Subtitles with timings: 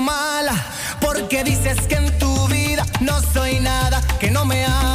[0.00, 0.54] mala,
[1.00, 4.85] porque dices que en tu vida no soy nada, que no me amas.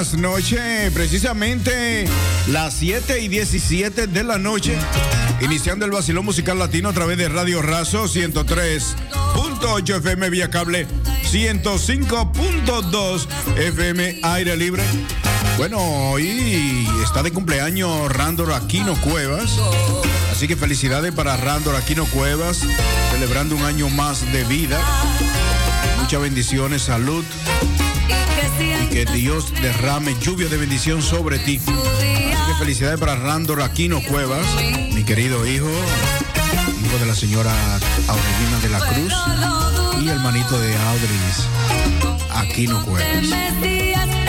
[0.00, 0.90] Buenas noches.
[0.94, 2.06] Precisamente
[2.48, 4.74] las 7 y 17 de la noche,
[5.42, 10.86] iniciando el vacilón musical latino a través de Radio Razo 103.8 FM vía cable,
[11.30, 13.26] 105.2
[13.58, 14.82] FM aire libre.
[15.58, 15.78] Bueno,
[16.12, 19.58] hoy está de cumpleaños Randor Aquino Cuevas.
[20.32, 22.62] Así que felicidades para Randor Aquino Cuevas,
[23.12, 24.80] celebrando un año más de vida.
[26.00, 27.22] Muchas bendiciones, salud
[28.90, 31.60] que Dios derrame lluvia de bendición sobre ti.
[31.66, 34.46] Así que felicidades para Randor Aquino Cuevas,
[34.92, 35.70] mi querido hijo,
[36.84, 37.52] hijo de la señora
[38.08, 39.14] Aurelina de la Cruz
[40.02, 41.46] y hermanito de Audris
[42.34, 44.19] Aquino Cuevas.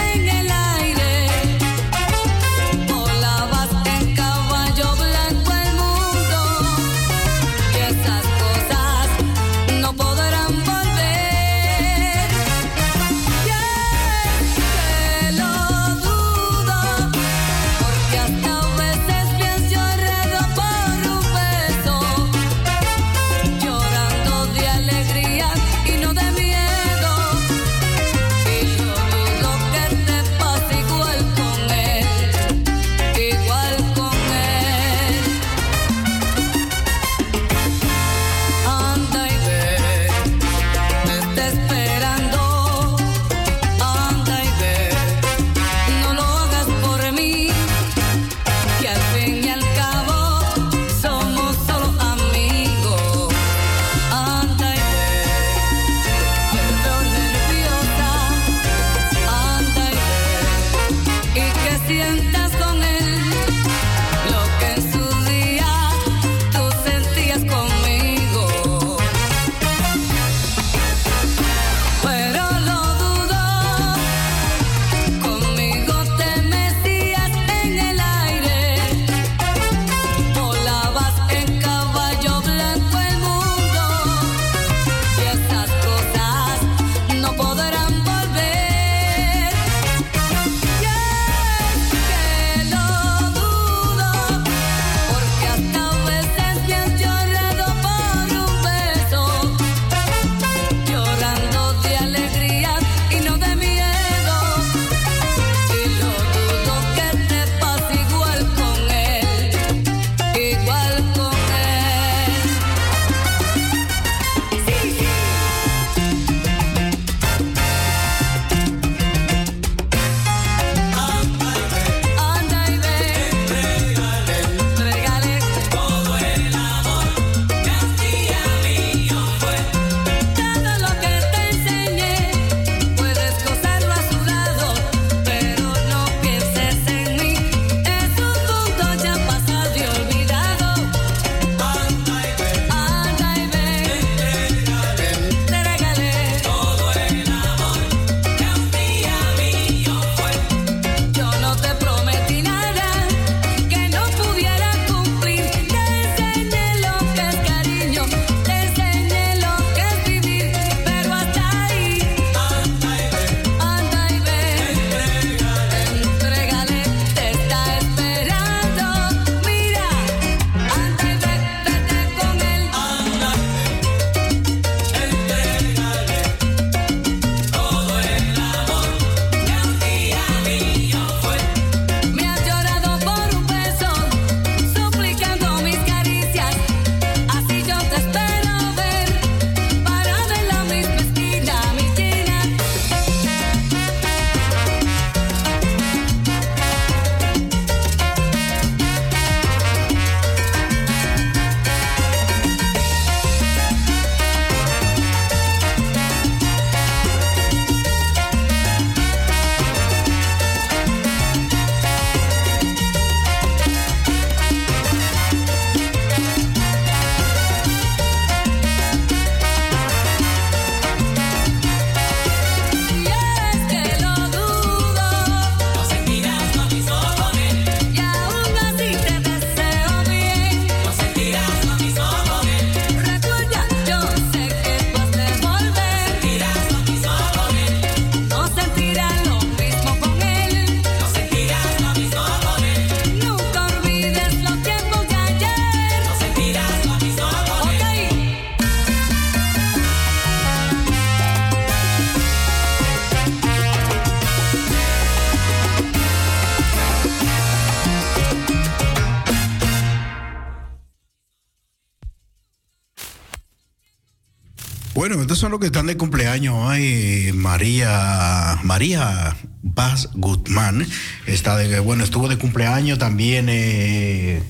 [265.02, 267.32] Bueno, estos son los que están de cumpleaños hoy.
[267.34, 269.36] María, María
[269.74, 270.86] Paz Guzmán
[271.26, 273.48] está de, bueno, estuvo de cumpleaños también.
[273.50, 274.44] eh,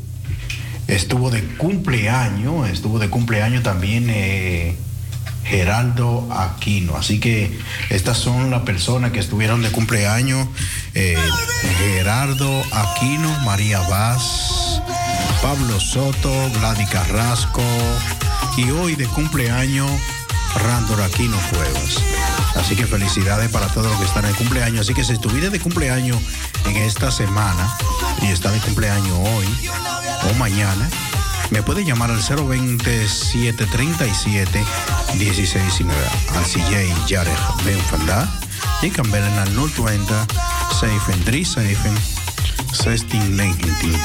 [0.89, 4.75] estuvo de cumpleaños, estuvo de cumpleaños también eh,
[5.45, 6.97] Geraldo Aquino.
[6.97, 7.57] Así que
[7.89, 10.49] estas son las personas que estuvieron de cumpleaños.
[10.95, 11.15] eh,
[11.77, 14.81] Gerardo Aquino, María Vaz,
[15.41, 17.63] Pablo Soto, Gladys Carrasco
[18.57, 19.89] y hoy de cumpleaños
[20.55, 22.01] Randor Aquino Cuevas.
[22.55, 24.81] Así que felicidades para todos los que están de cumpleaños.
[24.81, 26.19] Así que si estuviera de cumpleaños
[26.65, 27.75] en esta semana
[28.21, 29.47] y está de cumpleaños hoy
[30.29, 30.87] o mañana,
[31.49, 34.63] me puede llamar al 02737
[35.17, 35.99] 1619
[36.35, 38.29] al CJ Yarek Benfanda
[38.81, 40.13] y cambiarle al 020
[40.79, 41.93] Seifen 3 Seifen
[42.71, 43.99] 1619.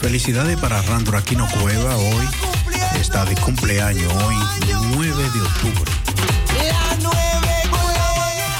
[0.00, 2.49] Felicidades para Randro Aquino Cueva hoy.
[2.98, 4.36] Está de cumpleaños hoy,
[4.94, 5.92] 9 de octubre.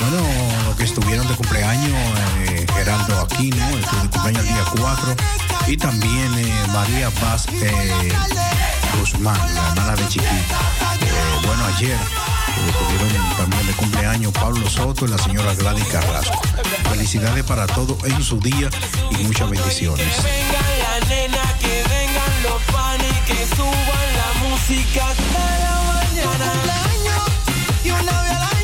[0.00, 0.26] Bueno,
[0.66, 1.92] los que estuvieron de cumpleaños,
[2.38, 5.16] eh, Geraldo Aquino, estuvo de cumpleaños el día 4.
[5.68, 8.12] Y también eh, María Paz eh,
[8.98, 10.58] Guzmán, la hermana de Chiquita.
[11.46, 11.98] Bueno, ayer
[12.68, 16.40] estuvieron también de cumpleaños Pablo Soto y la señora Gladys Carrasco.
[16.90, 18.68] Felicidades para todos en su día
[19.10, 20.06] y muchas bendiciones.
[22.68, 26.70] Nena, que suban la música hasta la mañana.
[27.84, 28.59] y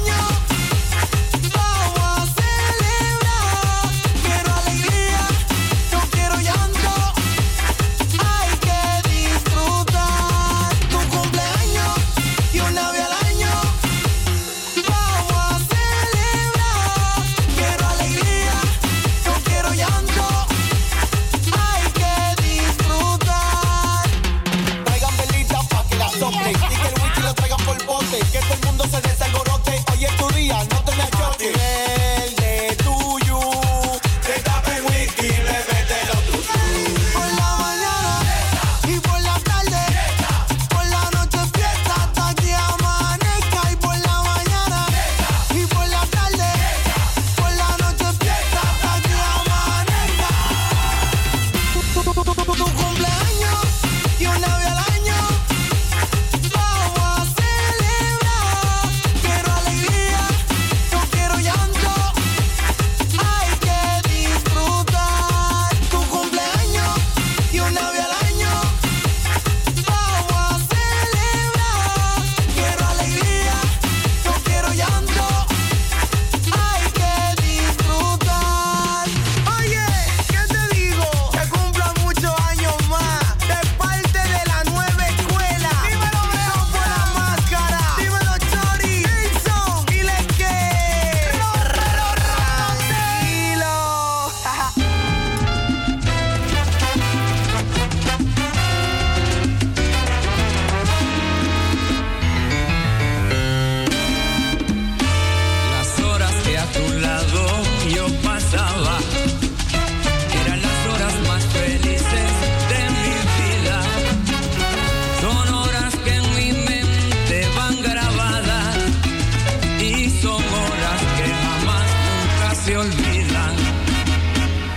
[122.67, 123.55] se olvidan.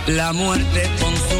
[0.06, 1.39] La muerte con su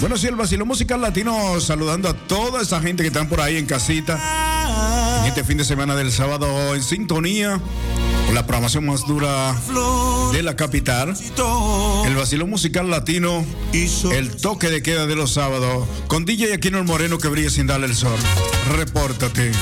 [0.00, 3.56] Bueno, sí, el vacilón musical latino saludando a toda esa gente que están por ahí
[3.56, 4.20] en casita.
[5.22, 7.58] En este fin de semana del sábado en sintonía
[8.26, 9.54] con la programación más dura
[10.32, 11.16] de la capital.
[12.04, 16.84] El vacilón musical latino, el toque de queda de los sábados, con DJ Aquino el
[16.84, 18.18] Moreno que brilla sin darle el sol.
[18.76, 19.52] Repórtate.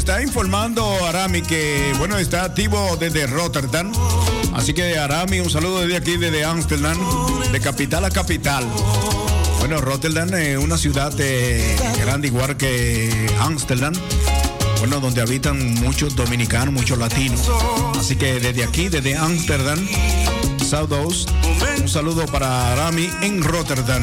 [0.00, 3.92] Está informando Arami que, bueno, está activo desde Rotterdam.
[4.54, 6.96] Así que Arami, un saludo desde aquí, desde Amsterdam,
[7.52, 8.66] de capital a capital.
[9.58, 11.12] Bueno, Rotterdam es una ciudad
[11.98, 13.92] grande igual que Amsterdam.
[14.78, 17.42] Bueno, donde habitan muchos dominicanos, muchos latinos.
[17.98, 19.78] Así que desde aquí, desde Amsterdam,
[21.04, 21.28] Oost,
[21.78, 24.02] un saludo para Arami en Rotterdam.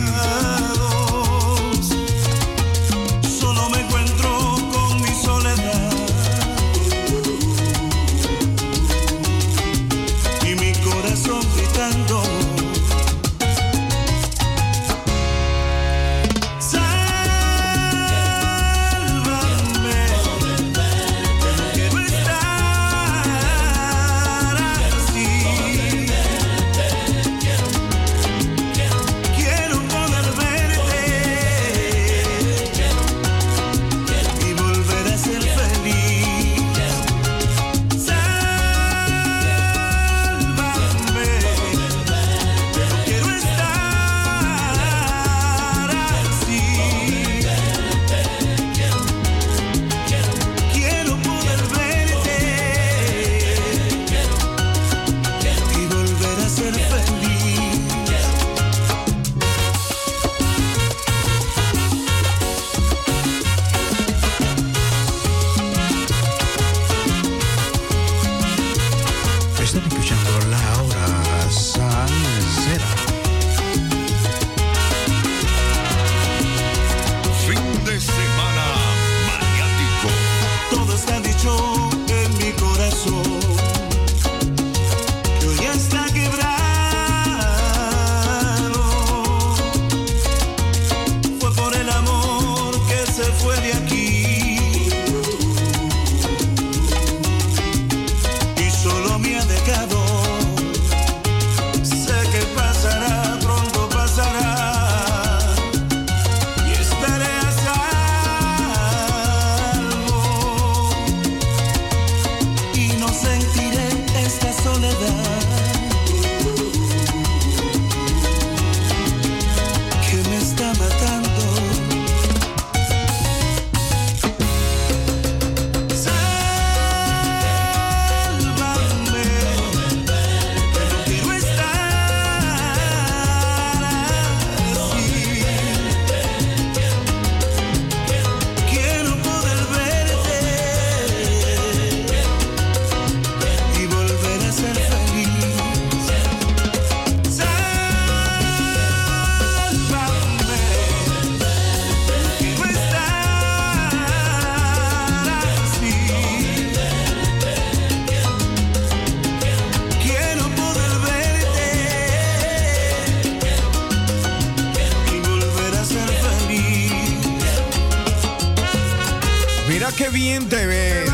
[169.97, 171.09] qué bien te ves.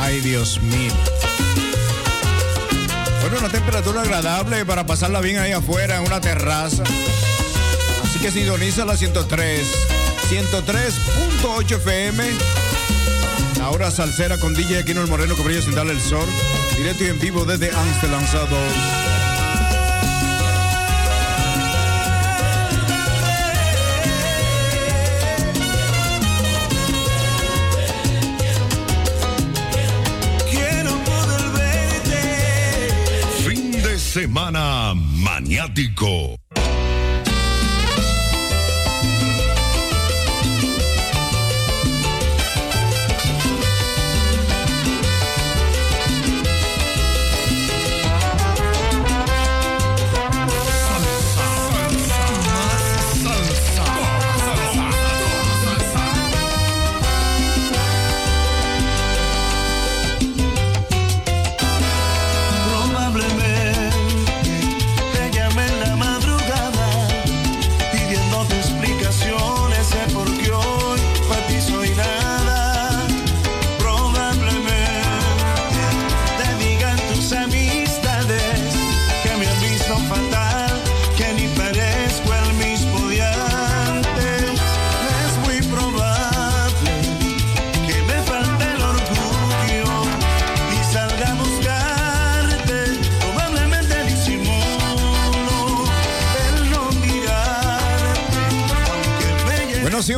[0.00, 0.92] Ay, Dios mío.
[3.20, 6.82] Bueno, una temperatura agradable para pasarla bien ahí afuera en una terraza.
[8.04, 9.66] Así que sintoniza la 103.
[10.28, 12.24] 103.8 FM.
[13.62, 16.26] Ahora salsera con DJ Aquino el Moreno, que sin darle el sol.
[16.76, 19.21] Directo y en vivo desde Amsterdam, 2.
[34.12, 36.41] Semana maniático.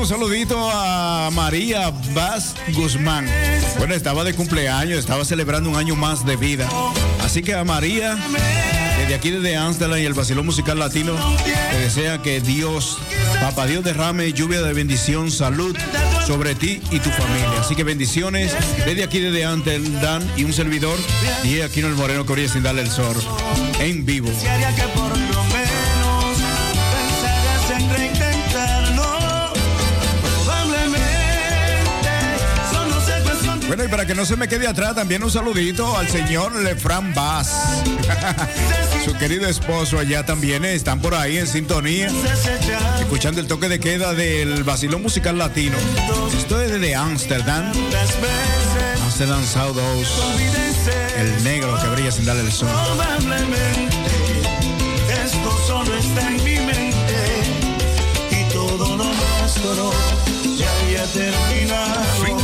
[0.07, 3.27] Saludito a María Vaz Guzmán.
[3.79, 6.69] Bueno, estaba de cumpleaños, estaba celebrando un año más de vida.
[7.23, 8.17] Así que a María,
[8.99, 11.15] desde aquí, desde Amsterdam y el Basilón Musical Latino,
[11.71, 12.99] te desea que Dios,
[13.41, 15.77] Papá Dios, derrame lluvia de bendición, salud
[16.27, 17.61] sobre ti y tu familia.
[17.61, 20.99] Así que bendiciones desde aquí, desde Amsterdam y un servidor,
[21.45, 23.17] y aquí en el Moreno Correa sin darle el sol,
[23.79, 24.31] en vivo.
[33.67, 37.15] Bueno, y para que no se me quede atrás, también un saludito al señor Lefran
[37.15, 37.51] Vaz.
[39.05, 42.09] Su querido esposo allá también están por ahí en sintonía,
[43.01, 45.77] escuchando el toque de queda del Basilón Musical Latino.
[46.37, 46.97] Esto es desde
[47.91, 50.23] veces Amsterdam South House,
[51.19, 52.69] el negro que brilla sin darle el sol.
[60.57, 62.44] Ya había terminado.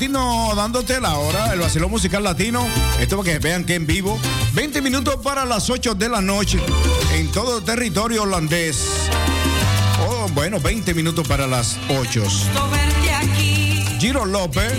[0.00, 2.66] Latino dándote la hora, el vacilón musical latino,
[2.98, 4.18] esto para que vean que en vivo,
[4.54, 6.58] 20 minutos para las 8 de la noche
[7.12, 8.82] en todo territorio holandés.
[10.08, 12.24] Oh, bueno, 20 minutos para las 8.
[12.70, 14.72] verte aquí Giro López.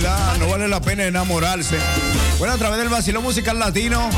[0.00, 1.78] no vale la pena enamorarse.
[2.38, 4.10] Bueno, a través del vacilo musical latino.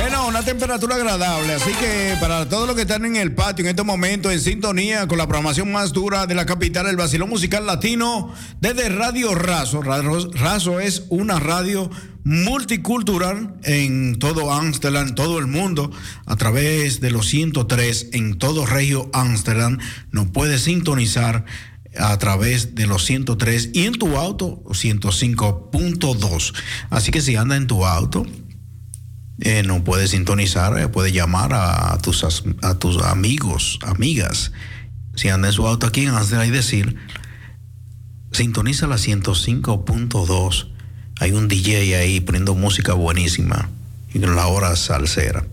[0.00, 3.70] Bueno, una temperatura agradable, así que para todos los que están en el patio en
[3.70, 7.66] este momento en sintonía con la programación más dura de la capital, el vacilón musical
[7.66, 9.80] latino, desde Radio Razo.
[9.80, 11.88] Razo es una radio
[12.24, 15.92] multicultural en todo Ámsterdam, todo el mundo,
[16.26, 19.78] a través de los 103 en todo Regio Ámsterdam.
[20.10, 21.44] Nos puede sintonizar
[21.98, 26.54] a través de los 103 y en tu auto 105.2.
[26.90, 28.24] Así que si anda en tu auto,
[29.40, 32.24] eh, no puedes sintonizar, eh, puedes llamar a, tus,
[32.62, 34.52] a tus amigos, amigas.
[35.14, 36.96] Si anda en su auto aquí en Ansela y decir,
[38.32, 40.68] sintoniza la 105.2.
[41.20, 43.68] Hay un DJ ahí poniendo música buenísima
[44.14, 45.44] en la hora salsera.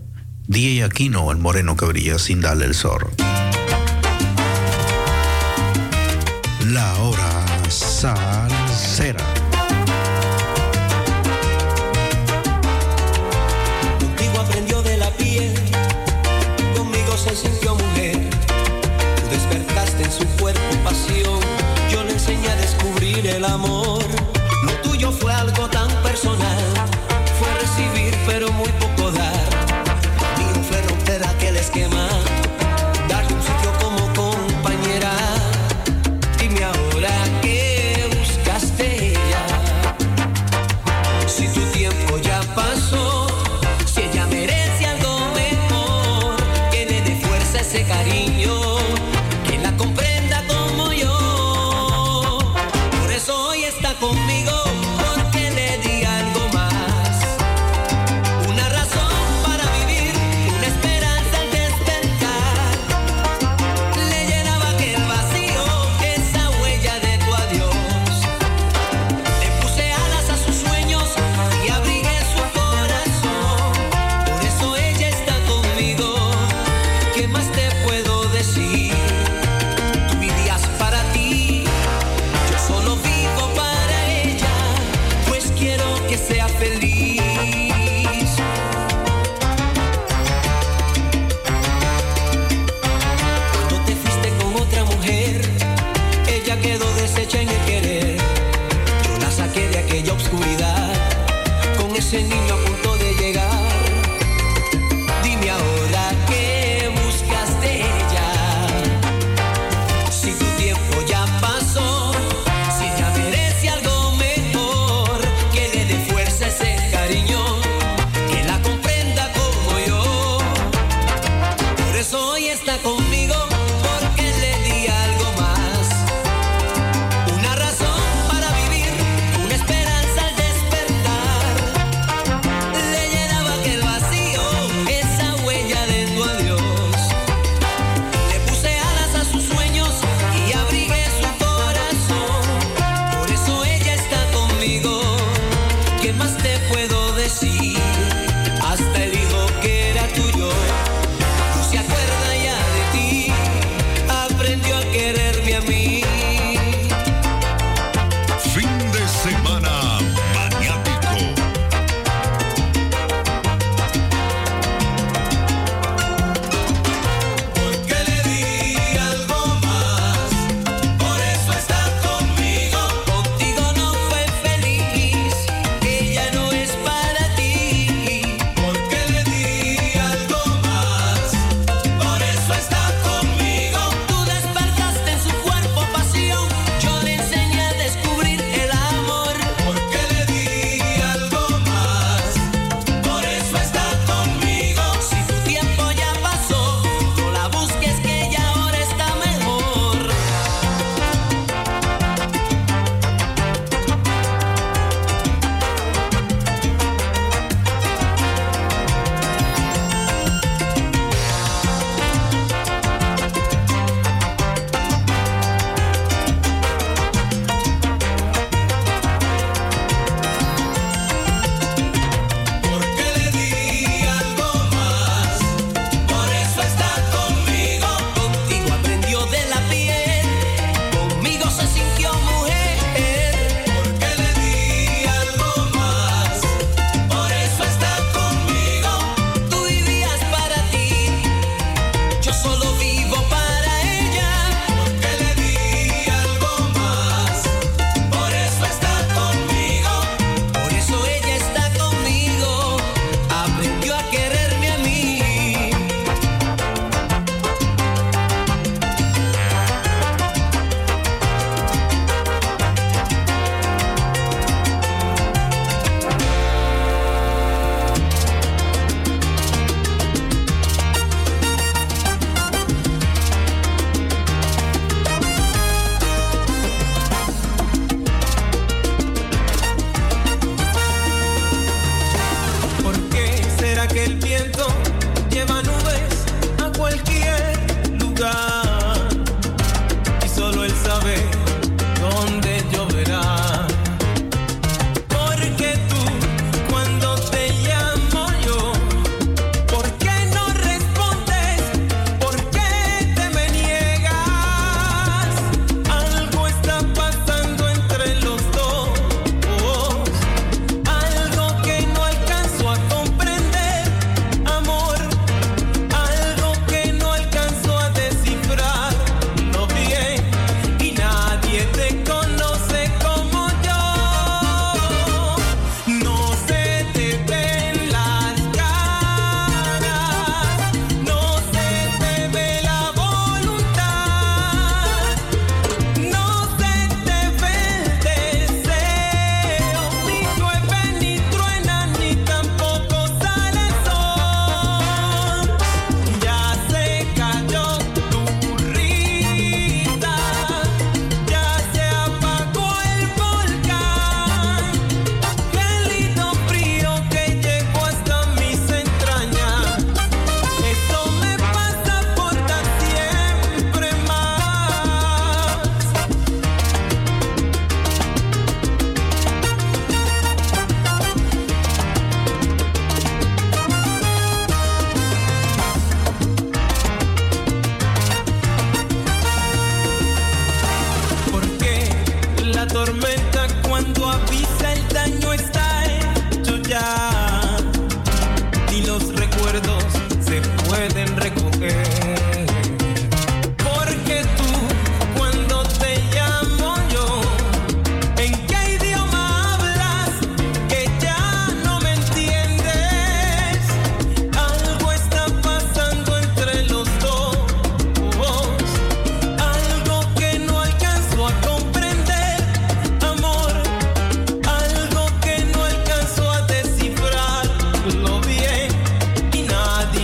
[0.48, 3.10] DJ Aquino, el moreno que brilla sin darle el zorro.
[6.72, 9.35] la hora salsera.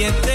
[0.03, 0.32] siguiente